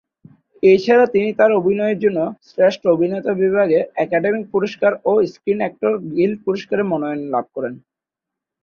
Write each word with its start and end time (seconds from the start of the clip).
এছাড়া 0.63 1.05
তিনি 1.13 1.29
তার 1.39 1.51
অভিনয়ের 1.59 2.01
জন্য 2.03 2.19
শ্রেষ্ঠ 2.49 2.81
অভিনেতা 2.87 3.31
বিভাগে 3.41 3.79
একাডেমি 4.03 4.41
পুরস্কার 4.53 4.91
ও 5.05 5.11
স্ক্রিন 5.31 5.59
অ্যাক্টরস 5.61 5.99
গিল্ড 6.15 6.37
পুরস্কারের 6.45 6.89
মনোনয়ন 6.91 7.21
লাভ 7.33 7.45
করেন। 7.55 7.73